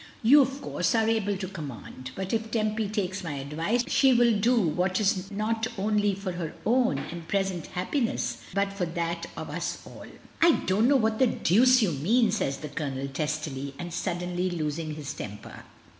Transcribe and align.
"You, 0.23 0.41
of 0.41 0.63
course, 0.63 0.95
are 0.95 1.07
able 1.07 1.37
to 1.37 1.47
conunand, 1.47 2.09
but 2.15 2.33
if 2.33 2.49
Tempy 2.49 2.89
takes 2.89 3.23
my 3.23 3.33
advice, 3.33 3.83
she 3.85 4.13
will 4.13 4.33
do 4.35 4.59
what 4.59 4.99
is 4.99 5.29
not 5.29 5.67
only 5.77 6.15
for 6.15 6.31
her 6.31 6.55
own 6.65 6.97
and 6.97 7.27
present 7.27 7.67
happiness 7.67 8.41
but 8.55 8.73
for 8.73 8.85
that 8.87 9.27
of 9.37 9.51
us 9.51 9.85
alL" 9.85 10.07
"I 10.41 10.53
don't 10.65 10.87
know 10.87 10.95
what 10.97 11.19
the 11.19 11.27
deuce 11.27 11.83
you 11.83 11.91
mean," 11.91 12.31
says 12.31 12.57
the 12.57 12.69
Colonel, 12.69 13.09
testily, 13.09 13.75
and 13.77 13.93
suddenly 13.93 14.49
losing 14.49 14.95
his 14.95 15.13
temper. 15.13 15.65